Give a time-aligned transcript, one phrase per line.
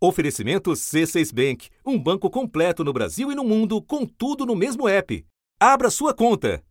[0.00, 4.88] Oferecimento C6 Bank, um banco completo no Brasil e no mundo, com tudo no mesmo
[4.88, 5.26] app.
[5.58, 6.62] Abra sua conta.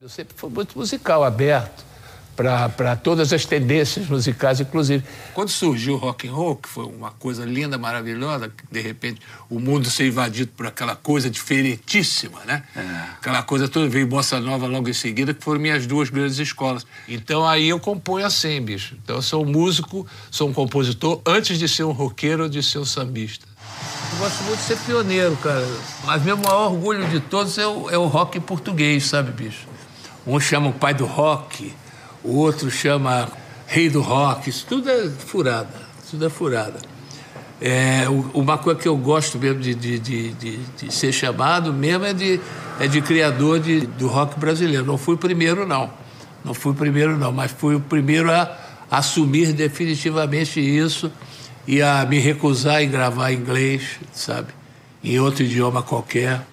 [0.00, 1.95] Eu sempre fui muito musical, aberto
[2.36, 5.02] para todas as tendências musicais, inclusive.
[5.32, 9.58] Quando surgiu o rock and roll, que foi uma coisa linda, maravilhosa, de repente o
[9.58, 12.62] mundo ser invadido por aquela coisa diferentíssima, né?
[12.76, 12.80] É.
[13.18, 16.86] Aquela coisa toda, veio Bossa Nova logo em seguida, que foram minhas duas grandes escolas.
[17.08, 18.96] Então aí eu componho assim, bicho.
[19.02, 22.62] Então eu sou um músico, sou um compositor, antes de ser um roqueiro ou de
[22.62, 23.46] ser um sambista.
[24.12, 25.66] Eu gosto muito de ser pioneiro, cara.
[26.04, 29.66] Mas meu maior orgulho de todos é o, é o rock português, sabe, bicho?
[30.26, 31.72] Um chama o pai do rock,
[32.26, 33.28] o outro chama
[33.66, 35.68] rei do rock, isso tudo é furada,
[36.10, 36.80] tudo é furada.
[37.60, 38.04] É,
[38.34, 42.38] uma coisa que eu gosto mesmo de, de, de, de, ser chamado mesmo é de,
[42.78, 44.84] é de criador de, do rock brasileiro.
[44.84, 45.90] Não fui o primeiro, não.
[46.44, 48.56] Não fui o primeiro, não, mas fui o primeiro a
[48.90, 51.10] assumir definitivamente isso
[51.66, 54.48] e a me recusar em gravar em inglês, sabe?
[55.02, 56.46] Em outro idioma qualquer.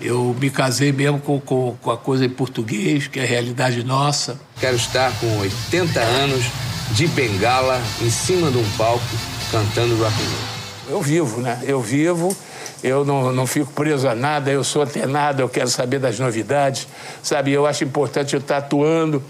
[0.00, 3.82] Eu me casei mesmo com, com, com, a coisa em português, que é a realidade
[3.82, 4.38] nossa.
[4.60, 6.44] Quero estar com 80 anos,
[6.92, 9.02] de bengala, em cima de um palco,
[9.50, 10.96] cantando rock and roll.
[10.96, 11.60] Eu vivo, né?
[11.66, 12.36] Eu vivo,
[12.82, 16.86] eu não, não fico preso a nada, eu sou antenado, eu quero saber das novidades,
[17.22, 17.52] sabe?
[17.52, 19.22] Eu acho importante eu estar atuando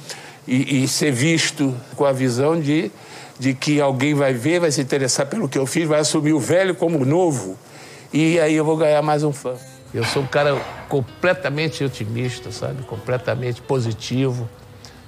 [0.46, 2.90] e, e ser visto com a visão de,
[3.38, 6.40] de que alguém vai ver, vai se interessar pelo que eu fiz, vai assumir o
[6.40, 7.56] velho como o novo,
[8.12, 9.54] e aí eu vou ganhar mais um fã.
[9.94, 10.54] Eu sou um cara
[10.88, 12.82] completamente otimista, sabe?
[12.82, 14.48] Completamente positivo,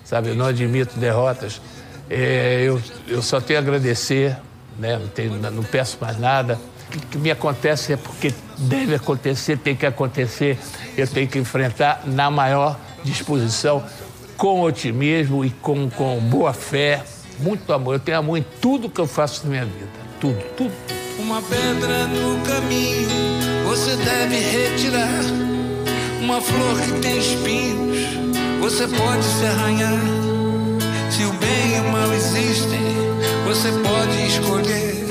[0.05, 0.31] sabe?
[0.31, 1.61] Eu não admito derrotas.
[2.09, 4.37] É, eu, eu só tenho a agradecer,
[4.79, 4.99] né?
[4.99, 6.59] Não, tenho, não peço mais nada.
[6.95, 10.59] O que, me acontece é porque deve acontecer, tem que acontecer.
[10.97, 13.84] Eu tenho que enfrentar na maior disposição,
[14.37, 17.03] com otimismo e com, com boa fé,
[17.39, 17.97] muito amor.
[17.97, 19.91] Eu tenho amor em tudo que eu faço na minha vida.
[20.21, 20.98] Tudo, tudo.
[21.19, 23.09] Uma pedra no caminho
[23.69, 25.25] você deve retirar.
[26.23, 27.99] Uma flor que tem espinhos,
[28.61, 30.01] você pode se arranhar.
[31.11, 32.81] Se o bem e o mal existem,
[33.47, 35.07] você pode escolher.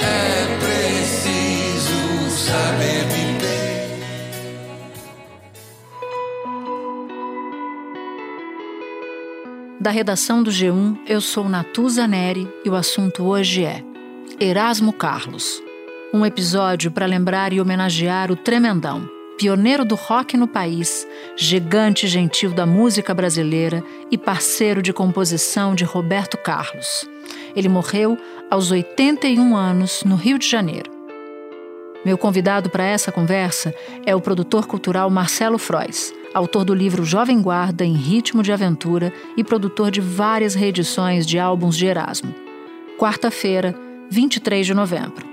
[0.00, 2.00] É preciso
[2.30, 3.98] saber viver.
[9.80, 13.84] Da redação do G1, eu sou Natuza Neri e o assunto hoje é
[14.40, 15.62] Erasmo Carlos
[16.12, 21.06] um episódio para lembrar e homenagear o Tremendão, pioneiro do rock no país,
[21.36, 27.06] gigante gentil da música brasileira e parceiro de composição de Roberto Carlos.
[27.54, 28.16] Ele morreu
[28.50, 30.90] aos 81 anos no Rio de Janeiro.
[32.04, 33.74] Meu convidado para essa conversa
[34.06, 39.12] é o produtor cultural Marcelo Frois, autor do livro Jovem Guarda em Ritmo de Aventura
[39.36, 42.34] e produtor de várias reedições de álbuns de Erasmo.
[42.98, 43.74] Quarta-feira,
[44.10, 45.26] 23 de novembro.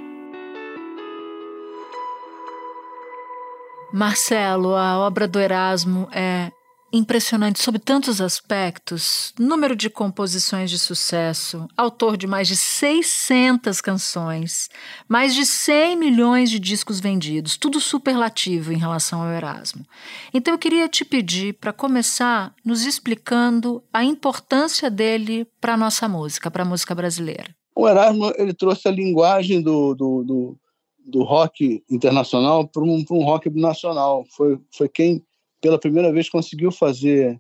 [3.93, 6.51] Marcelo, a obra do Erasmo é
[6.91, 9.33] impressionante sob tantos aspectos.
[9.39, 14.69] Número de composições de sucesso, autor de mais de 600 canções,
[15.07, 19.85] mais de 100 milhões de discos vendidos, tudo superlativo em relação ao Erasmo.
[20.33, 26.07] Então eu queria te pedir para começar nos explicando a importância dele para a nossa
[26.07, 27.55] música, para a música brasileira.
[27.75, 30.57] O Erasmo ele trouxe a linguagem do, do, do
[31.05, 34.25] do rock internacional para um, um rock nacional.
[34.35, 35.23] Foi, foi quem,
[35.61, 37.39] pela primeira vez, conseguiu fazer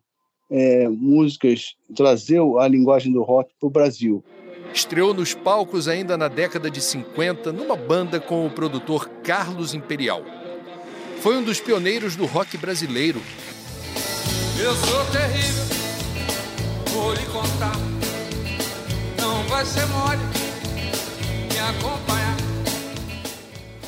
[0.51, 4.23] é, músicas, trazer a linguagem do rock para o Brasil.
[4.73, 10.21] Estreou nos palcos ainda na década de 50 numa banda com o produtor Carlos Imperial.
[11.21, 13.21] Foi um dos pioneiros do rock brasileiro.
[14.61, 15.63] Eu sou terrível,
[16.93, 17.94] vou lhe contar.
[19.55, 20.19] Não vai ser mole
[21.49, 22.35] me acompanhar.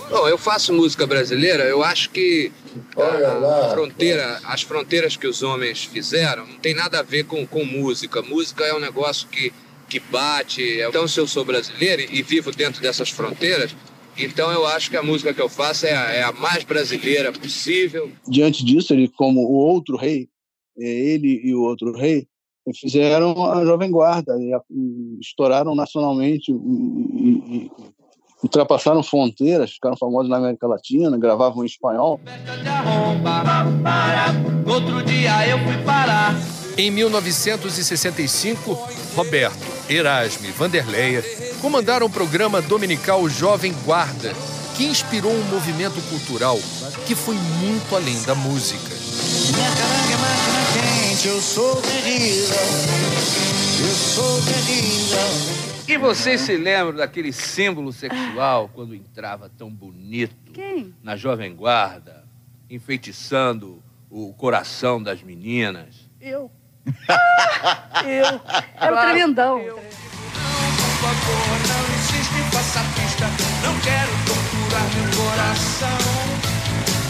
[0.10, 2.54] Bom, eu faço música brasileira, eu acho que
[2.96, 7.66] a fronteira, as fronteiras que os homens fizeram não tem nada a ver com, com
[7.66, 8.22] música.
[8.22, 9.52] Música é um negócio que,
[9.90, 10.80] que bate.
[10.88, 13.76] Então, se eu sou brasileiro e vivo dentro dessas fronteiras,
[14.18, 17.34] então eu acho que a música que eu faço é a, é a mais brasileira
[17.34, 18.10] possível.
[18.26, 20.30] Diante disso, ele, como o outro rei,
[20.80, 22.26] é, ele e o outro rei,
[22.74, 27.72] fizeram a Jovem Guarda e, e estouraram nacionalmente e, e,
[28.44, 32.20] ultrapassaram fronteiras, ficaram famosos na América Latina, gravavam em espanhol.
[34.66, 36.36] Outro dia eu fui parar.
[36.78, 38.78] Em 1965,
[39.16, 41.24] Roberto, Erasmo e Vanderleia
[41.60, 44.32] comandaram o programa dominical Jovem Guarda,
[44.76, 46.60] que inspirou um movimento cultural
[47.08, 48.96] que foi muito além da música.
[49.56, 50.62] Minha caranga é máquina
[51.10, 52.57] quente, eu sou terrível,
[55.98, 56.34] eu sou terrível.
[56.34, 60.94] E vocês se lembram daquele símbolo sexual quando entrava tão bonito Quem?
[61.04, 62.24] na Jovem Guarda,
[62.70, 66.10] enfeitiçando o coração das meninas?
[66.22, 66.50] Eu.
[68.06, 68.42] eu.
[68.80, 69.60] Era o tremendão.
[69.60, 69.76] Por
[71.00, 73.26] favor, não insiste, faça pista.
[73.64, 75.98] Não quero torturar meu coração.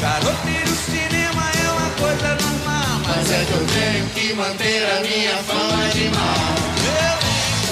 [0.02, 3.00] Garoto ir ao cinema é uma coisa normal.
[3.08, 6.77] Mas é que eu tenho que manter a minha fama de mal.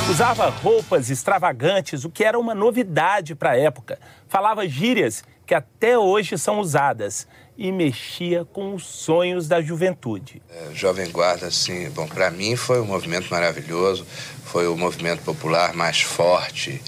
[0.10, 4.00] Usava roupas extravagantes, o que era uma novidade para a época.
[4.28, 10.44] Falava gírias que até hoje são usadas e mexia com os sonhos da juventude.
[10.50, 14.06] É, Jovem Guarda, assim, bom, para mim foi um movimento maravilhoso,
[14.44, 16.82] foi o movimento popular mais forte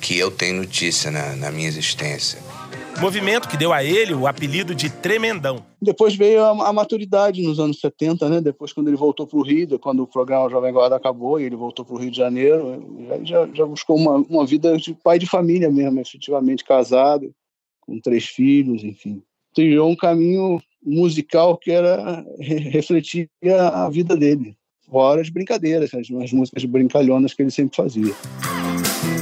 [0.00, 2.38] que eu tenho notícia na, na minha existência.
[3.00, 5.64] Movimento que deu a ele o apelido de Tremendão.
[5.80, 8.40] Depois veio a, a maturidade nos anos 70, né?
[8.42, 11.56] Depois, quando ele voltou para o Rio, quando o programa Jovem Guarda acabou e ele
[11.56, 12.84] voltou para o Rio de Janeiro,
[13.24, 17.32] já, já buscou uma, uma vida de pai de família mesmo, efetivamente casado,
[17.80, 19.22] com três filhos, enfim.
[19.54, 23.28] Trilhou um caminho musical que era refletia
[23.72, 24.54] a vida dele.
[24.90, 28.12] Fora as brincadeiras, as, as músicas brincalhonas que ele sempre fazia.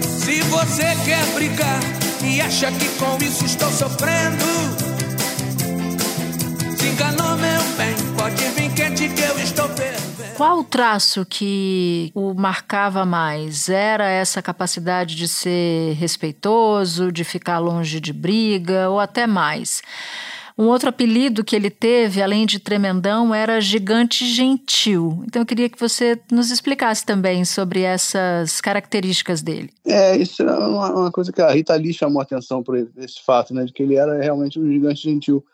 [0.03, 4.45] Se você quer brigar e acha que com isso estou sofrendo,
[6.77, 7.95] se enganou, meu bem.
[8.17, 10.09] Pode vir quente que eu estou fervendo.
[10.37, 13.69] Qual o traço que o marcava mais?
[13.69, 19.83] Era essa capacidade de ser respeitoso, de ficar longe de briga ou até mais?
[20.59, 25.23] Um outro apelido que ele teve, além de Tremendão, era Gigante Gentil.
[25.25, 29.71] Então eu queria que você nos explicasse também sobre essas características dele.
[29.87, 33.55] É, isso é uma, uma coisa que a Rita Lee chamou atenção por esse fato,
[33.55, 33.65] né?
[33.65, 35.45] De que ele era realmente um gigante gentil.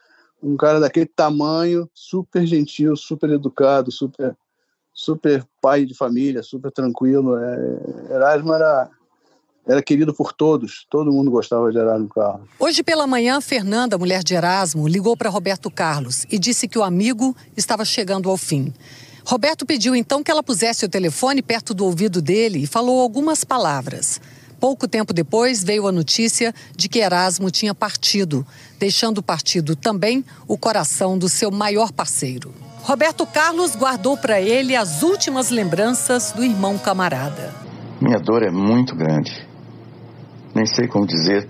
[0.43, 4.35] Um cara daquele tamanho, super gentil, super educado, super,
[4.91, 7.37] super pai de família, super tranquilo.
[7.37, 8.89] É, Erasmo era,
[9.67, 12.49] era querido por todos, todo mundo gostava de Erasmo Carlos.
[12.59, 16.83] Hoje pela manhã, Fernanda, mulher de Erasmo, ligou para Roberto Carlos e disse que o
[16.83, 18.73] amigo estava chegando ao fim.
[19.25, 23.43] Roberto pediu então que ela pusesse o telefone perto do ouvido dele e falou algumas
[23.43, 24.21] palavras.
[24.61, 28.47] Pouco tempo depois veio a notícia de que Erasmo tinha partido,
[28.79, 32.55] deixando partido também o coração do seu maior parceiro.
[32.83, 37.55] Roberto Carlos guardou para ele as últimas lembranças do irmão camarada.
[38.01, 39.47] Minha dor é muito grande.
[40.55, 41.49] Nem sei como dizer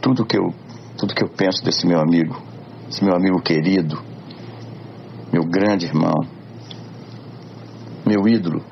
[0.00, 0.52] tudo que eu
[0.96, 2.40] tudo que eu penso desse meu amigo,
[2.88, 4.00] esse meu amigo querido,
[5.32, 6.14] meu grande irmão,
[8.06, 8.62] meu ídolo,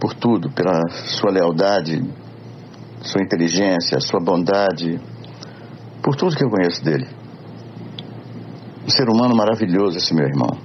[0.00, 2.02] por tudo, pela sua lealdade,
[3.02, 5.00] sua inteligência, sua bondade,
[6.02, 7.08] por tudo que eu conheço dele.
[8.84, 10.56] Um ser humano maravilhoso esse meu irmão.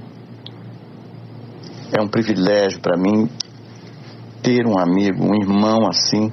[1.98, 3.30] É um privilégio para mim
[4.42, 6.32] ter um amigo, um irmão assim,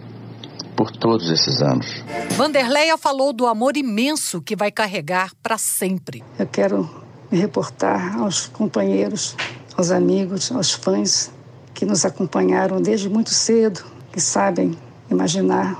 [0.76, 2.04] por todos esses anos.
[2.30, 6.22] Vanderleia falou do amor imenso que vai carregar para sempre.
[6.38, 6.88] Eu quero
[7.30, 9.36] me reportar aos companheiros,
[9.76, 11.30] aos amigos, aos fãs
[11.72, 14.78] que nos acompanharam desde muito cedo, que sabem
[15.10, 15.76] imaginar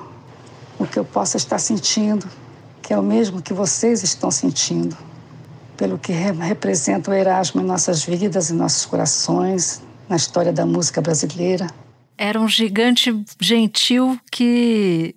[0.79, 2.27] o que eu possa estar sentindo,
[2.83, 4.97] que é o mesmo que vocês estão sentindo,
[5.77, 10.67] pelo que re representa o Erasmo em nossas vidas, em nossos corações, na história da
[10.67, 11.67] música brasileira.
[12.17, 15.17] Era um gigante gentil que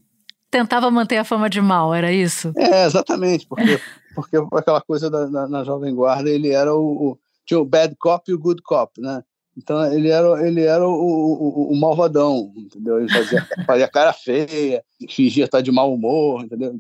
[0.50, 2.52] tentava manter a fama de mal, era isso?
[2.56, 3.80] É, exatamente, porque,
[4.16, 7.96] porque aquela coisa da, na, na Jovem Guarda, ele era o, o, Tinha o bad
[7.98, 9.24] cop e o good cop, né?
[9.58, 13.00] Então ele era, ele era o, o, o malvadão, entendeu?
[13.00, 16.80] Ele fazia, fazia cara feia, fingia estar de mau humor, entendeu?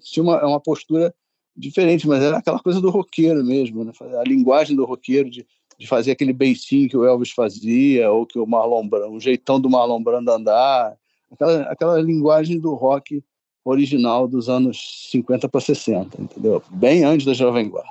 [0.00, 1.12] Tinha uma, uma postura
[1.56, 3.92] diferente, mas era aquela coisa do roqueiro mesmo, né?
[4.20, 5.44] A linguagem do roqueiro, de,
[5.78, 9.60] de fazer aquele beicinho que o Elvis fazia, ou que o Marlon Brando, o jeitão
[9.60, 10.96] do Marlon Brando andar,
[11.30, 13.22] aquela, aquela linguagem do rock
[13.64, 16.62] original dos anos 50 para 60, entendeu?
[16.70, 17.90] Bem antes da Jovem Guarda.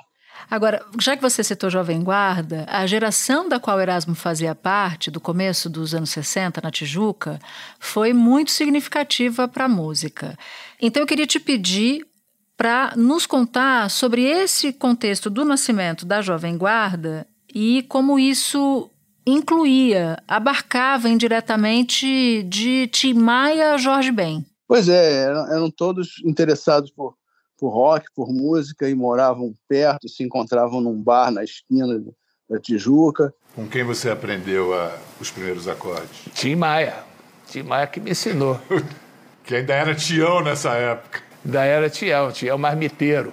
[0.50, 5.20] Agora, já que você citou Jovem Guarda, a geração da qual Erasmo fazia parte, do
[5.20, 7.38] começo dos anos 60, na Tijuca,
[7.80, 10.36] foi muito significativa para a música.
[10.80, 12.06] Então, eu queria te pedir
[12.54, 18.90] para nos contar sobre esse contexto do nascimento da Jovem Guarda e como isso
[19.26, 24.44] incluía, abarcava indiretamente de Tim Maia a Jorge Ben.
[24.66, 27.14] Pois é, eram, eram todos interessados por,
[27.58, 32.02] por rock, por música e moravam perto, se encontravam num bar na esquina
[32.48, 33.32] da Tijuca.
[33.54, 36.24] Com quem você aprendeu a, os primeiros acordes?
[36.34, 37.04] Tim Maia.
[37.46, 38.58] Tim Maia que me ensinou.
[39.44, 41.22] que ainda era Tião nessa época.
[41.44, 43.32] Ainda era Tião, Tião Marmiteiro.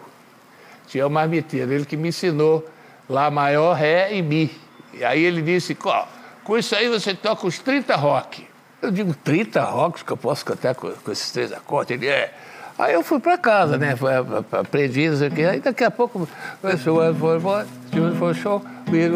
[0.88, 2.68] Tião Marmiteiro, ele que me ensinou
[3.10, 4.52] Lá maior, Ré e Mi.
[4.94, 5.76] E aí ele disse,
[6.44, 8.48] com isso aí você toca os 30 rock.
[8.82, 11.98] Eu digo 30 rocks que eu posso cantar com, com esses três acordes.
[11.98, 12.34] Ele é.
[12.78, 13.94] Aí eu fui para casa, né?
[14.52, 15.44] Aprendi isso aqui.
[15.44, 16.28] Aí daqui a pouco.
[18.18, 18.62] For show.
[18.90, 19.10] We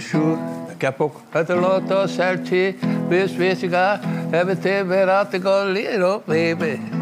[0.00, 0.38] Shoe.
[0.68, 1.22] Daqui a pouco.
[4.32, 6.99] Everything go baby.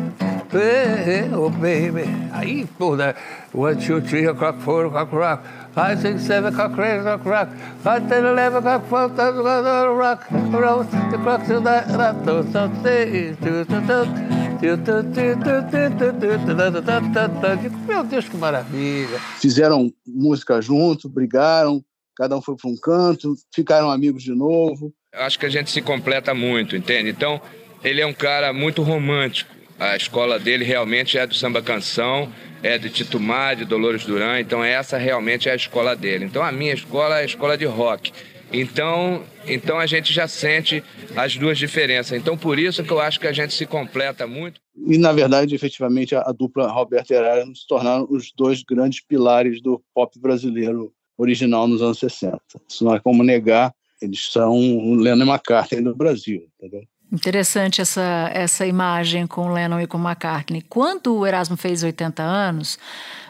[0.51, 2.05] Oh baby.
[2.33, 3.15] Aí, porra.
[3.53, 5.43] One, two, three o'clock, four o'clock, rock.
[5.75, 7.51] Five, six, seven o'clock, eight o'clock, rock.
[7.83, 10.31] Five, ten, eleven o'clock, twelve, thirteen o'clock, rock.
[10.55, 12.49] Around the clock to that, that, those,
[14.61, 14.77] Meu
[18.05, 19.19] Deus, que maravilha.
[19.41, 21.81] Fizeram música junto, brigaram,
[22.17, 24.93] cada um foi para um canto, ficaram amigos de novo.
[25.15, 27.09] Acho que a gente se completa muito, entende?
[27.09, 27.41] Então,
[27.85, 29.58] ele é um cara muito romântico.
[29.79, 32.33] A escola dele realmente é do samba canção,
[32.63, 36.25] é de Tito Mar, de Dolores Duran, então essa realmente é a escola dele.
[36.25, 38.13] Então a minha escola é a escola de rock.
[38.53, 40.83] Então, então a gente já sente
[41.15, 42.19] as duas diferenças.
[42.19, 44.61] Então por isso que eu acho que a gente se completa muito.
[44.87, 49.63] E na verdade, efetivamente, a, a dupla Roberto Herrera se tornaram os dois grandes pilares
[49.63, 52.41] do pop brasileiro original nos anos 60.
[52.69, 56.83] Isso não é como negar, eles são o e McCartney do Brasil, entendeu?
[57.11, 60.61] Interessante essa, essa imagem com Lennon e com McCartney.
[60.61, 62.79] Quando o Erasmo fez 80 anos,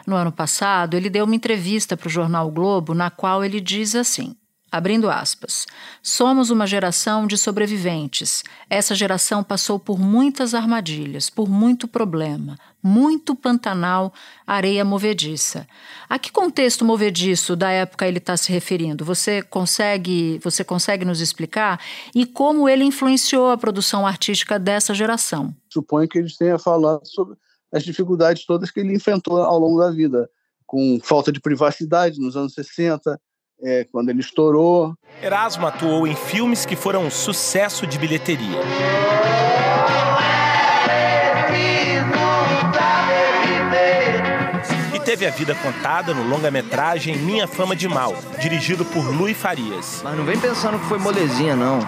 [0.05, 3.61] no ano passado, ele deu uma entrevista para o jornal o Globo, na qual ele
[3.61, 4.35] diz assim:
[4.71, 5.65] Abrindo aspas.
[6.03, 8.43] Somos uma geração de sobreviventes.
[8.69, 14.13] Essa geração passou por muitas armadilhas, por muito problema, muito pantanal,
[14.45, 15.67] areia movediça.
[16.09, 19.03] A que contexto movediço da época ele está se referindo?
[19.05, 21.79] Você consegue, você consegue nos explicar?
[22.15, 25.53] E como ele influenciou a produção artística dessa geração?
[25.69, 27.35] Suponho que eles tenha falado sobre
[27.71, 30.29] as dificuldades todas que ele enfrentou ao longo da vida,
[30.65, 33.19] com falta de privacidade nos anos 60,
[33.61, 34.95] é, quando ele estourou.
[35.21, 38.59] Erasmo atuou em filmes que foram um sucesso de bilheteria.
[45.09, 50.01] Teve a vida contada no longa-metragem Minha Fama de Mal, dirigido por Luiz Farias.
[50.03, 51.79] Mas não vem pensando que foi molezinha, não.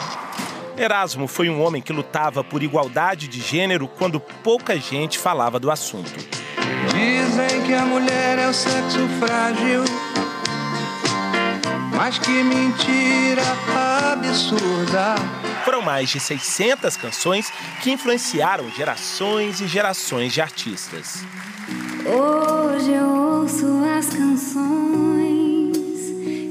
[0.76, 5.70] Erasmo foi um homem que lutava por igualdade de gênero quando pouca gente falava do
[5.70, 6.12] assunto.
[6.88, 9.84] Dizem que a mulher é o sexo frágil
[11.96, 13.44] mas que mentira
[14.12, 15.14] absurda.
[15.64, 21.24] Foram mais de 600 canções que influenciaram gerações e gerações de artistas.
[22.06, 23.08] Hoje eu
[23.42, 25.78] ouço as canções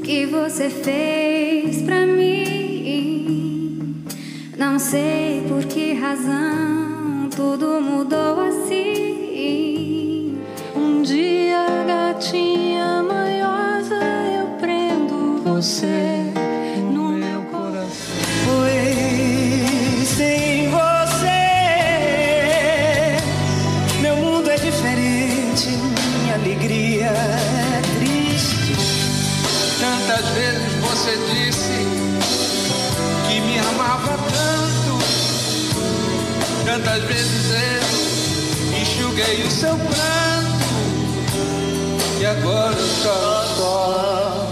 [0.05, 4.05] que você fez pra mim.
[4.57, 10.39] Não sei por que razão tudo mudou assim.
[10.77, 13.97] Um dia, gatinha manhosa,
[14.39, 16.20] eu prendo você
[36.91, 40.59] Tantas vezes eu enxuguei o seu pranto.
[42.21, 44.51] E agora eu choro só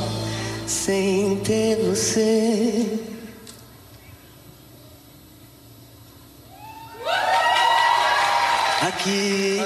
[0.65, 3.01] sem ter você.
[8.83, 9.59] Aqui.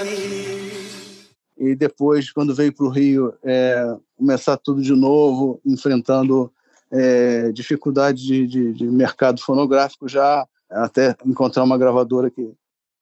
[1.59, 6.51] E depois, quando veio para o Rio, é, começar tudo de novo, enfrentando
[6.91, 12.51] é, dificuldades de, de, de mercado fonográfico já, até encontrar uma gravadora que,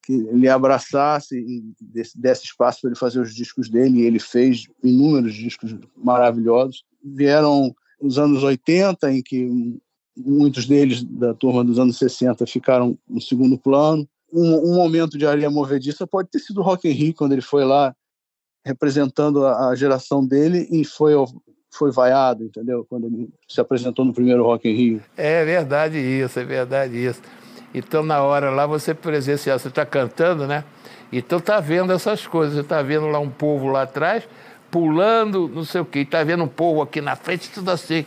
[0.03, 4.65] que lhe abraçasse e desse espaço para ele fazer os discos dele, e ele fez
[4.83, 6.83] inúmeros discos maravilhosos.
[7.03, 9.79] Vieram os anos 80, em que
[10.17, 14.07] muitos deles da turma dos anos 60 ficaram no segundo plano.
[14.33, 17.41] Um, um momento de areia movediça pode ter sido o Rock in Rio, quando ele
[17.41, 17.95] foi lá
[18.65, 21.13] representando a, a geração dele e foi
[21.73, 22.85] foi vaiado, entendeu?
[22.89, 25.03] Quando ele se apresentou no primeiro Rock in Rio.
[25.15, 27.21] É verdade isso, é verdade isso.
[27.73, 30.63] Então, na hora lá, você presencial, você está cantando, né?
[31.11, 32.55] Então, tá vendo essas coisas.
[32.55, 34.27] Você está vendo lá um povo lá atrás,
[34.69, 35.99] pulando, não sei o quê.
[35.99, 38.05] Está vendo um povo aqui na frente, tudo assim.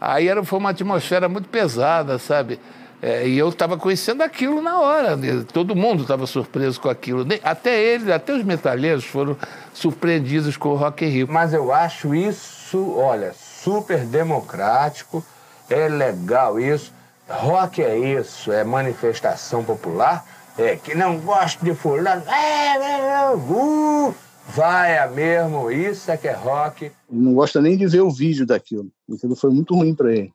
[0.00, 2.60] Aí era, foi uma atmosfera muito pesada, sabe?
[3.00, 5.16] É, e eu estava conhecendo aquilo na hora.
[5.16, 5.44] né?
[5.52, 7.24] Todo mundo estava surpreso com aquilo.
[7.44, 9.36] Até eles, até os metalheiros foram
[9.72, 11.28] surpreendidos com o Rock in Rio.
[11.30, 15.24] Mas eu acho isso, olha, super democrático,
[15.70, 16.92] é legal isso.
[17.28, 20.24] Rock é isso, é manifestação popular.
[20.56, 22.22] É que não gosta de fulano.
[22.26, 24.14] É, é, é, uh,
[24.48, 26.86] Vai a mesmo, isso é que é rock.
[26.86, 28.90] Ele não gosta nem de ver o vídeo daquilo.
[29.12, 30.32] Aquilo foi muito ruim para ele.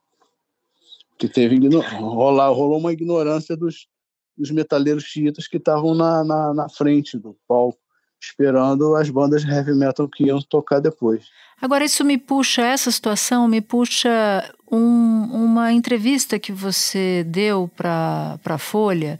[1.17, 1.57] Que teve
[1.97, 3.87] rolar, rolou uma ignorância dos,
[4.37, 7.79] dos metaleiros chiitas que estavam na, na, na frente do palco,
[8.23, 11.25] esperando as bandas de heavy metal que iam tocar depois.
[11.61, 14.09] Agora, isso me puxa, essa situação me puxa
[14.71, 19.19] um, uma entrevista que você deu para a Folha,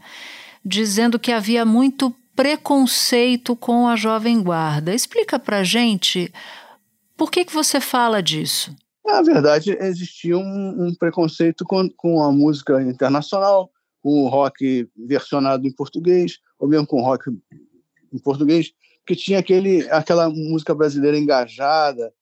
[0.64, 4.94] dizendo que havia muito preconceito com a Jovem Guarda.
[4.94, 6.32] Explica para gente
[7.16, 8.74] por que, que você fala disso.
[9.04, 13.70] Na verdade, existia um, um preconceito com, com a música internacional,
[14.02, 17.30] com o rock versionado em português, ou mesmo com o rock
[18.12, 18.72] em português,
[19.06, 22.12] que tinha aquele, aquela música brasileira engajada,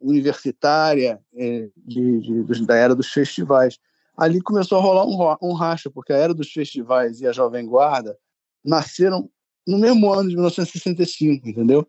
[0.00, 3.78] universitária, é, de, de, da era dos festivais.
[4.16, 7.66] Ali começou a rolar um, um racha, porque a era dos festivais e a Jovem
[7.66, 8.16] Guarda
[8.64, 9.30] nasceram
[9.66, 11.86] no mesmo ano de 1965, entendeu?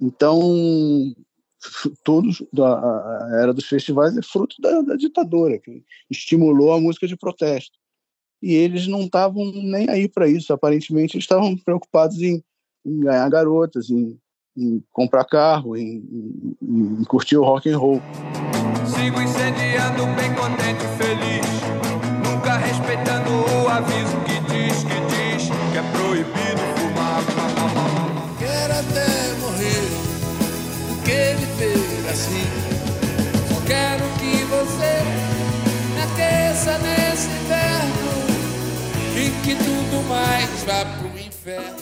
[0.00, 1.14] Então,
[2.02, 7.06] todos da a era dos festivais é fruto da, da, ditadura que estimulou a música
[7.06, 7.78] de protesto
[8.42, 12.42] e eles não estavam nem aí para isso aparentemente eles estavam preocupados em,
[12.84, 14.18] em ganhar garotas em,
[14.56, 16.04] em comprar carro em,
[16.62, 18.00] em, em, curtir o rock and roll
[18.86, 21.46] sigo incendiando bem contente e feliz
[22.24, 27.22] nunca respeitando o aviso que diz que diz que é proibido fumar
[28.38, 30.12] quero até morrer
[31.04, 32.46] que viver assim.
[33.48, 35.02] Só quero que você
[35.94, 38.12] me aqueça nesse inverno
[39.16, 41.11] e que tudo mais vá pro.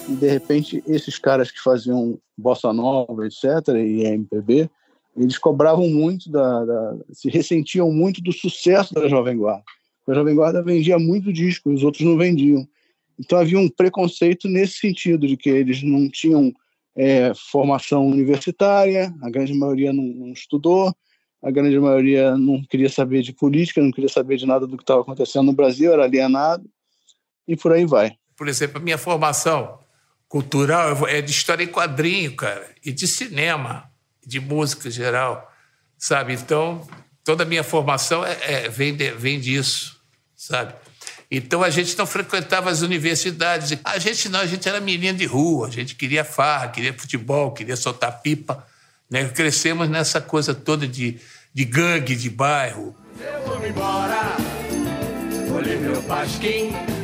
[0.08, 4.70] E de repente, esses caras que faziam bossa nova, etc., e MPB,
[5.16, 9.64] eles cobravam muito, da, da, se ressentiam muito do sucesso da Jovem Guarda.
[10.08, 12.66] A Jovem Guarda vendia muito disco, os outros não vendiam.
[13.18, 16.52] Então havia um preconceito nesse sentido, de que eles não tinham
[16.96, 20.94] é, formação universitária, a grande maioria não, não, estudou,
[21.42, 24.82] a grande maioria não queria saber de política, não queria saber de nada do que
[24.82, 26.68] estava acontecendo no Brasil, era alienado,
[27.46, 28.16] e por aí vai.
[28.40, 29.80] Por exemplo, a minha formação
[30.26, 33.90] cultural é de história em quadrinho, cara, e de cinema,
[34.26, 35.52] de música em geral,
[35.98, 36.32] sabe?
[36.32, 36.88] Então,
[37.22, 40.00] toda a minha formação é, é vem, de, vem disso,
[40.34, 40.72] sabe?
[41.30, 43.78] Então a gente não frequentava as universidades.
[43.84, 47.52] A gente não, a gente era menino de rua, a gente queria farra, queria futebol,
[47.52, 48.66] queria soltar pipa.
[49.10, 49.28] Né?
[49.28, 51.20] Crescemos nessa coisa toda de,
[51.52, 52.96] de gangue, de bairro.
[53.20, 54.34] Eu vou embora,
[55.46, 56.99] vou ler meu pasquim.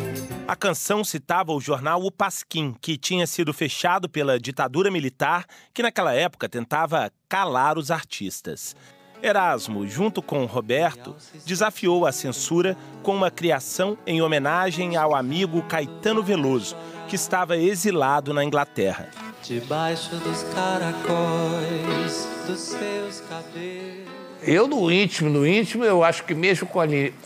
[0.49, 5.83] A canção citava o jornal O Pasquim, que tinha sido fechado pela ditadura militar, que
[5.83, 8.77] naquela época tentava calar os artistas.
[9.21, 16.23] Erasmo, junto com Roberto, desafiou a censura com uma criação em homenagem ao amigo Caetano
[16.23, 16.77] Veloso,
[17.09, 19.09] que estava exilado na Inglaterra.
[19.43, 24.07] Debaixo dos caracóis dos seus cabelos.
[24.43, 26.79] Eu, no íntimo, no íntimo, eu acho que mesmo com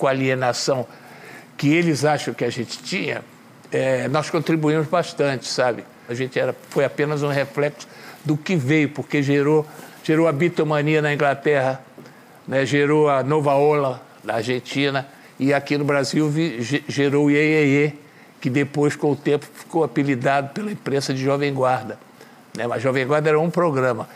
[0.06, 0.86] a alienação
[1.60, 3.20] que eles acham que a gente tinha,
[3.70, 5.84] é, nós contribuímos bastante, sabe?
[6.08, 7.86] A gente era, foi apenas um reflexo
[8.24, 9.66] do que veio, porque gerou
[10.02, 11.82] gerou a bitomania na Inglaterra,
[12.48, 15.06] né, gerou a Nova Ola na Argentina
[15.38, 17.92] e aqui no Brasil vi, gerou o Iê,
[18.40, 21.98] que depois, com o tempo, ficou apelidado pela imprensa de Jovem Guarda.
[22.56, 22.66] Né?
[22.66, 24.08] Mas Jovem Guarda era um programa.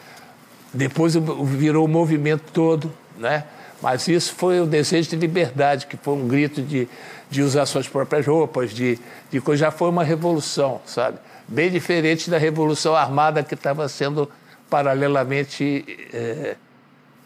[0.73, 3.45] Depois virou o movimento todo, né?
[3.83, 6.89] Mas isso foi o desejo de liberdade, que foi um grito de,
[7.31, 8.99] de usar suas próprias roupas, de,
[9.31, 9.67] de coisa.
[9.67, 11.19] Já foi uma revolução, sabe?
[11.47, 14.31] Bem diferente da revolução armada que estava sendo
[14.71, 16.57] paralelamente é,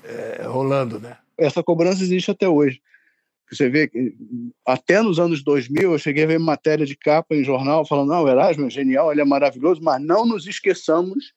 [0.05, 1.17] é, rolando, né?
[1.37, 2.81] Essa cobrança existe até hoje.
[3.51, 4.13] Você vê que
[4.67, 8.25] até nos anos 2000 eu cheguei a ver matéria de capa em jornal falando: não,
[8.25, 11.33] o Erasmo é genial, ele é maravilhoso, mas não nos esqueçamos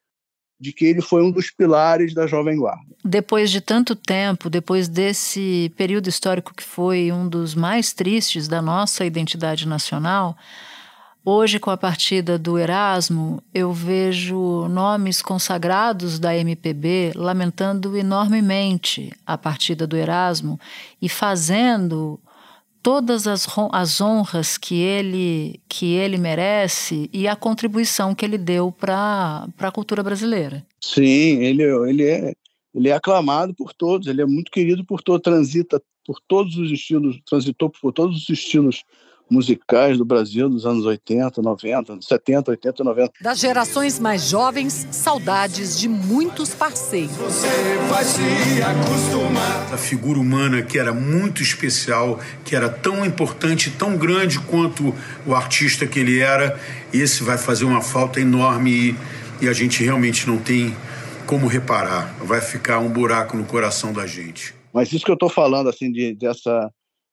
[0.62, 2.86] de que ele foi um dos pilares da Jovem Guarda.
[3.04, 8.62] Depois de tanto tempo, depois desse período histórico que foi um dos mais tristes da
[8.62, 10.38] nossa identidade nacional,
[11.24, 19.38] Hoje, com a partida do Erasmo, eu vejo nomes consagrados da MPB lamentando enormemente a
[19.38, 20.60] partida do Erasmo
[21.00, 22.20] e fazendo
[22.82, 28.72] todas as, as honras que ele, que ele merece e a contribuição que ele deu
[28.72, 30.66] para a cultura brasileira.
[30.80, 32.34] Sim, ele, ele, é,
[32.74, 36.72] ele é aclamado por todos, ele é muito querido por todos, transita por todos os
[36.72, 38.84] estilos, transitou por todos os estilos
[39.32, 43.12] musicais do Brasil dos anos 80, 90, 70, 80, 90.
[43.22, 47.16] Das gerações mais jovens, saudades de muitos parceiros.
[47.16, 47.48] Você
[47.90, 49.74] vai se acostumar.
[49.74, 54.94] A figura humana que era muito especial, que era tão importante, tão grande quanto
[55.26, 56.60] o artista que ele era,
[56.94, 58.96] esse vai fazer uma falta enorme
[59.42, 60.76] e, e a gente realmente não tem
[61.26, 64.54] como reparar, vai ficar um buraco no coração da gente.
[64.74, 66.70] Mas isso que eu estou falando, assim, de, dessa,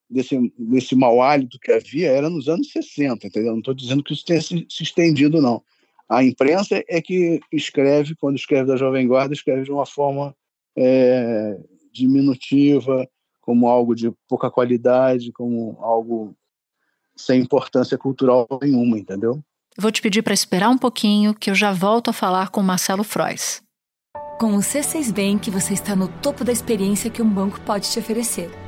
[0.08, 3.52] desse, desse mau hálito que havia, era nos anos 60, entendeu?
[3.52, 5.62] Não estou dizendo que isso tenha se, se, estendido, não.
[6.08, 10.34] A imprensa é que escreve, quando escreve da Jovem Guarda, escreve de uma forma
[10.76, 11.58] é,
[11.92, 13.06] diminutiva,
[13.40, 16.34] como algo de pouca qualidade, como algo
[17.16, 19.42] sem importância cultural nenhuma, entendeu?
[19.76, 23.04] Vou te pedir para esperar um pouquinho, que eu já volto a falar com Marcelo
[23.04, 23.62] Frois.
[24.38, 27.98] Com o C6 Bank, você está no topo da experiência que um banco pode te
[27.98, 28.67] oferecer.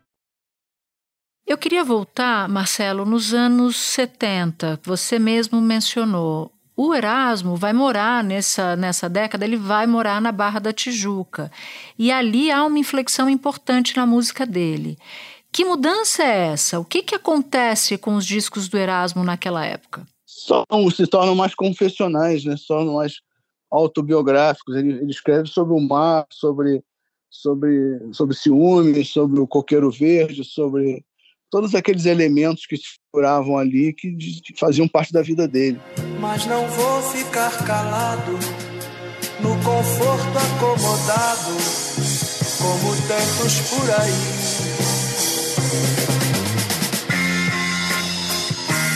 [1.51, 4.79] Eu queria voltar, Marcelo, nos anos 70.
[4.85, 6.49] Você mesmo mencionou.
[6.77, 11.51] O Erasmo vai morar nessa, nessa década, ele vai morar na Barra da Tijuca.
[11.99, 14.97] E ali há uma inflexão importante na música dele.
[15.51, 16.79] Que mudança é essa?
[16.79, 20.07] O que, que acontece com os discos do Erasmo naquela época?
[20.25, 22.55] São, se tornam mais confessionais, né?
[22.55, 23.19] se tornam mais
[23.69, 24.77] autobiográficos.
[24.77, 26.81] Ele, ele escreve sobre o mar, sobre,
[27.29, 31.03] sobre, sobre ciúmes, sobre o coqueiro verde, sobre
[31.51, 35.79] todos aqueles elementos que se figuravam ali que, que faziam parte da vida dele.
[36.19, 38.31] Mas não vou ficar calado
[39.41, 41.51] no conforto acomodado,
[42.57, 44.51] como tantos por aí.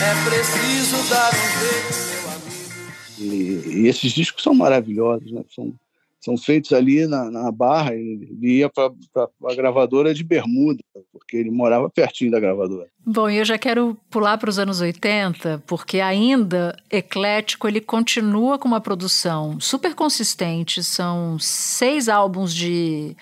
[0.02, 3.66] É preciso dar um jeito, meu amigo.
[3.68, 5.42] E, e esses discos são maravilhosos, né?
[5.54, 5.74] São
[6.26, 7.94] são feitos ali na, na Barra.
[7.94, 8.90] Ele ia para
[9.44, 12.88] a gravadora de Bermuda, porque ele morava pertinho da gravadora.
[13.06, 18.66] Bom, eu já quero pular para os anos 80, porque ainda eclético, ele continua com
[18.66, 20.82] uma produção super consistente.
[20.82, 23.16] São seis álbuns de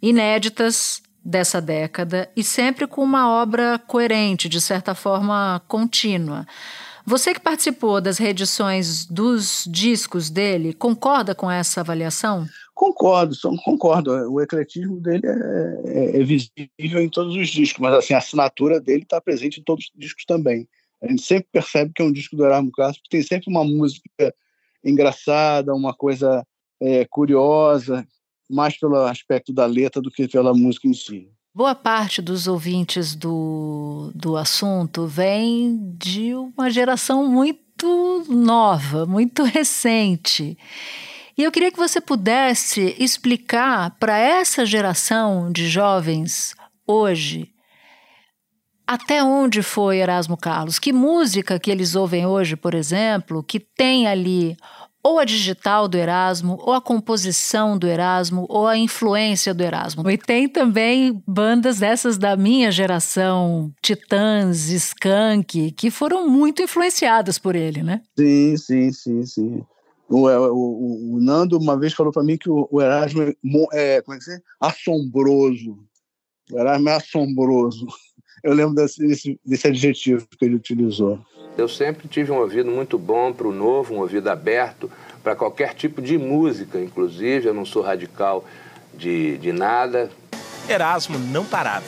[0.00, 6.46] inéditas dessa década e sempre com uma obra coerente, de certa forma contínua.
[7.08, 12.46] Você que participou das reedições dos discos dele, concorda com essa avaliação?
[12.74, 14.10] Concordo, concordo.
[14.30, 18.78] O ecletismo dele é, é, é visível em todos os discos, mas assim, a assinatura
[18.78, 20.68] dele está presente em todos os discos também.
[21.02, 24.34] A gente sempre percebe que é um disco do Erasmo porque tem sempre uma música
[24.84, 26.46] engraçada, uma coisa
[26.78, 28.06] é, curiosa,
[28.50, 31.30] mais pelo aspecto da letra do que pela música em si.
[31.58, 40.56] Boa parte dos ouvintes do, do assunto vem de uma geração muito nova, muito recente.
[41.36, 46.54] E eu queria que você pudesse explicar para essa geração de jovens
[46.86, 47.52] hoje
[48.86, 54.06] até onde foi Erasmo Carlos, que música que eles ouvem hoje, por exemplo, que tem
[54.06, 54.56] ali
[55.02, 60.08] ou a digital do Erasmo, ou a composição do Erasmo, ou a influência do Erasmo.
[60.10, 67.54] E tem também bandas dessas da minha geração, Titãs, Skank, que foram muito influenciadas por
[67.54, 68.02] ele, né?
[68.18, 69.64] Sim, sim, sim, sim.
[70.08, 73.96] O, é, o, o Nando uma vez falou para mim que o, o Erasmo é,
[73.96, 74.38] é, como é que é?
[74.60, 75.78] assombroso.
[76.50, 77.86] O Erasmo é assombroso.
[78.42, 81.18] Eu lembro desse, desse adjetivo que ele utilizou.
[81.58, 84.88] Eu sempre tive um ouvido muito bom para o novo, um ouvido aberto
[85.24, 87.48] para qualquer tipo de música, inclusive.
[87.48, 88.44] Eu não sou radical
[88.94, 90.08] de, de nada.
[90.68, 91.84] Erasmo não parava.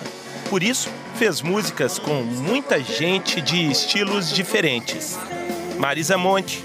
[0.49, 5.17] Por isso, fez músicas com muita gente de estilos diferentes.
[5.79, 6.65] Marisa Monte.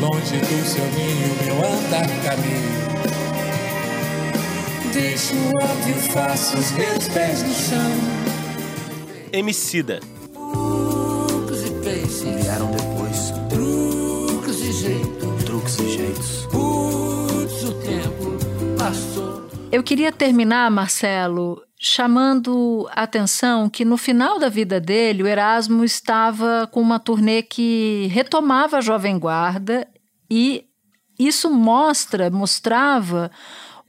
[0.00, 2.70] Longe do seu ninho, meu andar caminho.
[4.94, 7.92] Deixo óbvio, faço os meus pés no chão.
[9.30, 10.00] Emicida
[16.50, 19.48] Putz, o tempo passou.
[19.72, 25.82] Eu queria terminar, Marcelo, chamando a atenção que no final da vida dele, o Erasmo
[25.82, 29.88] estava com uma turnê que retomava a Jovem Guarda
[30.30, 30.66] e
[31.18, 33.30] isso mostra, mostrava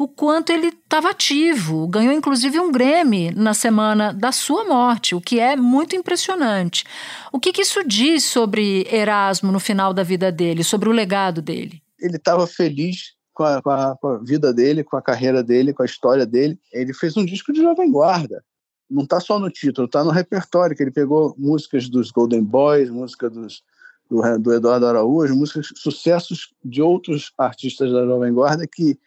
[0.04, 1.88] o quanto ele estava ativo.
[1.88, 6.84] Ganhou inclusive um Grammy na semana da sua morte, o que é muito impressionante.
[7.32, 11.40] O que, que isso diz sobre Erasmo no final da vida dele, sobre o legado
[11.40, 11.84] dele?
[12.00, 15.72] Ele estava feliz com a, com, a, com a, vida dele, com a carreira dele,
[15.72, 16.60] com a história dele.
[16.74, 18.44] Ele fez um disco de jovem guarda.
[18.90, 22.90] Não está só no título, está no repertório, que ele pegou músicas dos Golden Boys,
[22.90, 23.64] música dos,
[24.10, 29.00] do, do Eduardo Araújo, músicas, sucessos de outros artistas da Jovem Guarda que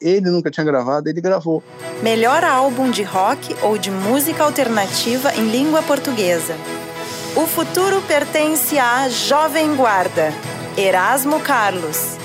[0.00, 1.62] ele nunca tinha gravado, ele gravou.
[2.02, 6.54] Melhor álbum de rock ou de música alternativa em língua portuguesa.
[7.36, 10.32] O futuro pertence à Jovem Guarda.
[10.76, 12.16] Erasmo Carlos.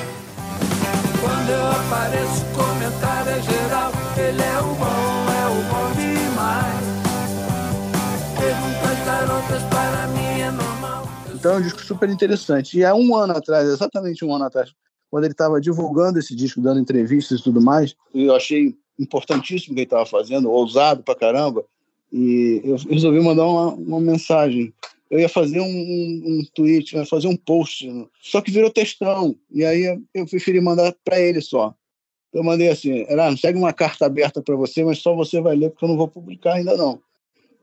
[1.22, 3.92] Quando eu apareço, comentário é geral.
[4.18, 6.86] Ele é o bom, é o bom demais.
[8.40, 11.08] Perguntas garotas para mim é normal.
[11.34, 12.80] Então é um disco super interessante.
[12.80, 14.72] E há um ano atrás, exatamente um ano atrás,
[15.16, 19.76] quando ele estava divulgando esse disco, dando entrevistas e tudo mais, eu achei importantíssimo o
[19.76, 21.64] que ele estava fazendo, ousado pra caramba,
[22.12, 24.74] e eu resolvi mandar uma, uma mensagem.
[25.10, 27.90] Eu ia fazer um, um, um tweet, ia fazer um post,
[28.22, 31.74] só que virou textão, e aí eu preferi mandar para ele só.
[32.34, 35.70] Eu mandei assim, não segue uma carta aberta para você, mas só você vai ler,
[35.70, 37.00] porque eu não vou publicar ainda não.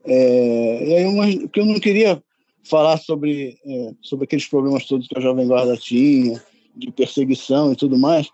[0.05, 2.19] É, e aí, porque eu não queria
[2.63, 6.41] falar sobre, é, sobre aqueles problemas todos que a Jovem Guarda tinha,
[6.75, 8.29] de perseguição e tudo mais,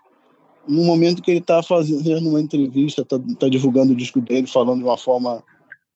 [0.66, 4.78] no momento que ele está fazendo uma entrevista, está tá divulgando o disco dele, falando
[4.78, 5.42] de uma forma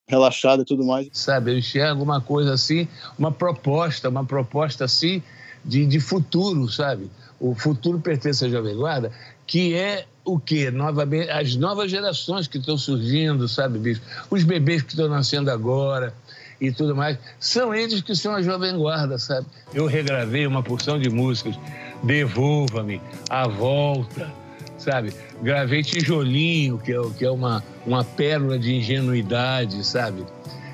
[0.07, 1.09] relaxada e tudo mais.
[1.13, 5.23] Sabe, eu enxergo uma coisa assim, uma proposta, uma proposta assim
[5.65, 7.11] de, de futuro, sabe?
[7.41, 9.11] O futuro pertence à Jovem Guarda,
[9.47, 10.71] que é o quê?
[10.71, 14.01] Novamente, as novas gerações que estão surgindo, sabe, bicho?
[14.31, 16.15] Os bebês que estão nascendo agora
[16.61, 19.47] e tudo mais, são eles que são a Jovem Guarda, sabe?
[19.73, 21.59] Eu regravei uma porção de músicas
[22.03, 24.31] Devolva-me, A Volta,
[24.79, 25.13] sabe?
[25.43, 30.25] Gravei Tijolinho, que é, que é uma, uma pérola de ingenuidade, sabe?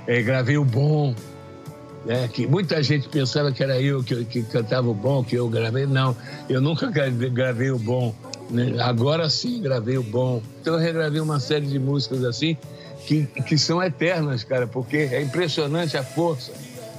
[0.07, 1.15] É, gravei O Bom,
[2.05, 2.29] né?
[2.29, 5.87] que muita gente pensava que era eu que, que cantava o bom, que eu gravei.
[5.87, 6.17] Não,
[6.49, 8.15] eu nunca gravei o bom.
[8.51, 8.75] Né?
[8.81, 10.43] Agora sim gravei o bom.
[10.61, 12.57] Então eu regravei uma série de músicas assim
[13.07, 16.53] que, que são eternas, cara, porque é impressionante a força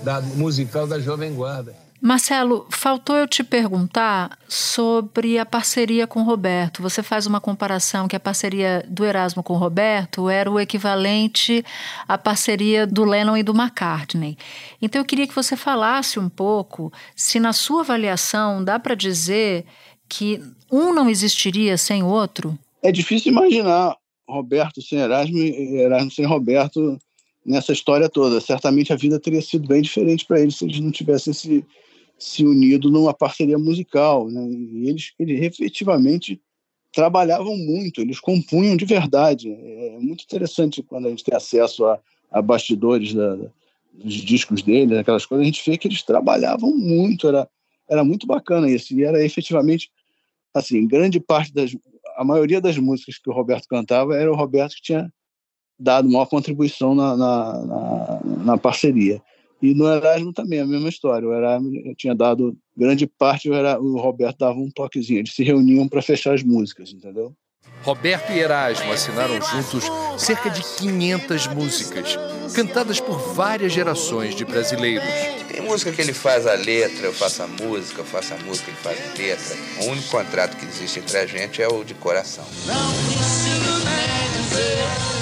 [0.04, 1.76] da musical da Jovem Guarda.
[2.04, 6.82] Marcelo, faltou eu te perguntar sobre a parceria com o Roberto.
[6.82, 11.64] Você faz uma comparação que a parceria do Erasmo com o Roberto era o equivalente
[12.08, 14.36] à parceria do Lennon e do McCartney.
[14.82, 19.64] Então eu queria que você falasse um pouco se na sua avaliação dá para dizer
[20.10, 22.58] que um não existiria sem o outro.
[22.82, 23.96] É difícil imaginar
[24.32, 26.98] Roberto sem Erasmo e Erasmo sem Roberto
[27.46, 28.40] nessa história toda.
[28.40, 31.66] Certamente a vida teria sido bem diferente para eles se eles não tivessem se
[32.22, 34.48] se unido numa parceria musical, né?
[34.48, 36.40] E eles, eles efetivamente
[36.94, 39.52] trabalhavam muito, eles compunham de verdade.
[39.52, 43.36] É muito interessante quando a gente tem acesso a, a bastidores da,
[43.92, 47.50] dos discos deles, aquelas coisas, a gente vê que eles trabalhavam muito, era,
[47.90, 49.90] era muito bacana isso, e era efetivamente,
[50.54, 51.76] assim, grande parte das,
[52.16, 55.12] a maioria das músicas que o Roberto cantava era o Roberto que tinha
[55.80, 59.22] dado maior contribuição na, na, na, na parceria.
[59.62, 61.28] E no Erasmo também, a mesma história.
[61.28, 65.20] O Erasmo tinha dado grande parte, o, o Roberto dava um toquezinho.
[65.20, 67.36] Eles se reuniam para fechar as músicas, entendeu?
[67.84, 69.86] Roberto e Erasmo assinaram juntos
[70.18, 72.18] cerca de 500 músicas,
[72.54, 75.08] cantadas por várias gerações de brasileiros.
[75.48, 78.70] Tem música que ele faz a letra, eu faço a música, eu faço a música,
[78.70, 79.58] ele faz a letra.
[79.82, 82.46] O único contrato que existe entre a gente é o de coração.
[82.68, 85.21] Não preciso nem dizer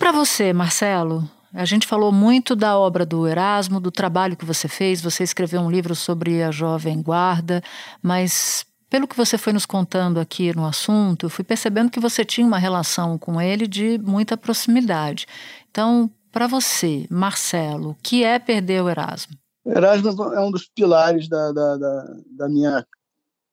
[0.00, 1.28] para você, Marcelo?
[1.52, 5.02] A gente falou muito da obra do Erasmo, do trabalho que você fez.
[5.02, 7.62] Você escreveu um livro sobre a Jovem Guarda,
[8.02, 12.24] mas pelo que você foi nos contando aqui no assunto, eu fui percebendo que você
[12.24, 15.26] tinha uma relação com ele de muita proximidade.
[15.70, 19.36] Então, para você, Marcelo, o que é perder o Erasmo?
[19.66, 22.86] Erasmo é um dos pilares da, da, da, da minha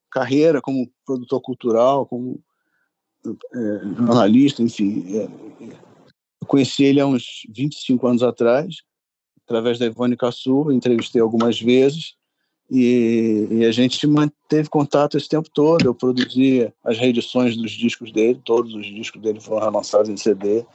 [0.10, 2.40] carreira como produtor cultural, como
[3.26, 5.04] é, jornalista, enfim.
[5.14, 5.87] É,
[6.42, 8.78] eu conheci ele há uns 25 anos atrás,
[9.46, 12.16] através da Ivone Cassu, entrevistei algumas vezes
[12.70, 15.86] e, e, a gente manteve contato esse tempo todo.
[15.86, 20.66] Eu produzia as reedições dos discos dele, todos os discos dele foram relançados em CD,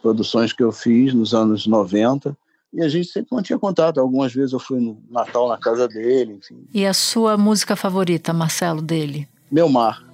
[0.00, 2.36] produções que eu fiz nos anos 90
[2.72, 3.98] e a gente sempre mantinha contato.
[3.98, 6.66] Algumas vezes eu fui no Natal na casa dele, enfim.
[6.72, 9.28] E a sua música favorita, Marcelo, dele?
[9.50, 10.04] Meu Mar.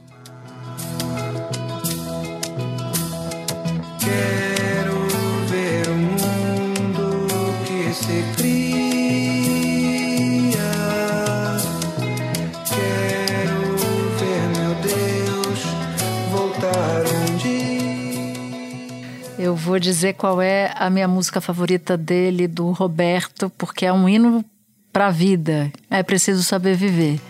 [19.70, 24.44] Vou dizer qual é a minha música favorita dele, do Roberto, porque é um hino
[24.92, 25.70] para a vida.
[25.88, 27.20] É preciso saber viver.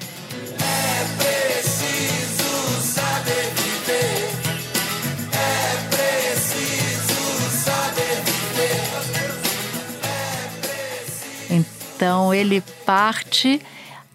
[11.50, 13.60] Então ele parte.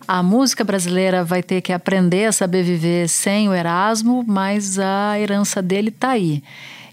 [0.07, 5.19] A música brasileira vai ter que aprender a saber viver sem o Erasmo, mas a
[5.19, 6.43] herança dele está aí.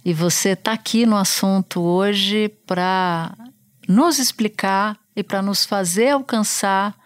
[0.05, 3.37] E você está aqui no assunto hoje para
[3.89, 6.97] nos explicar e para nos fazer alcançar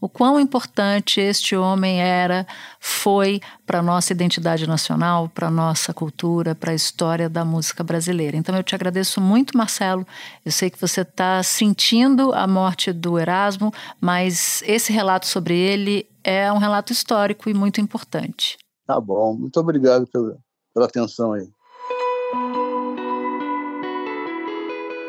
[0.00, 2.46] o quão importante este homem era,
[2.78, 7.82] foi para a nossa identidade nacional, para a nossa cultura, para a história da música
[7.82, 8.36] brasileira.
[8.36, 10.06] Então eu te agradeço muito, Marcelo.
[10.44, 16.06] Eu sei que você está sentindo a morte do Erasmo, mas esse relato sobre ele
[16.22, 18.58] é um relato histórico e muito importante.
[18.86, 20.38] Tá bom, muito obrigado pela,
[20.72, 21.48] pela atenção aí.